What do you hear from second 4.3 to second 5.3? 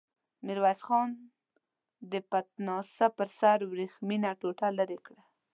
ټوټه ليرې کړه.